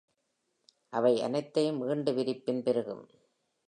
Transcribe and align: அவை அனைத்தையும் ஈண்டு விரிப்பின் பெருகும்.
அவை 0.89 1.21
அனைத்தையும் 1.21 1.81
ஈண்டு 1.89 2.13
விரிப்பின் 2.13 2.63
பெருகும். 2.63 3.03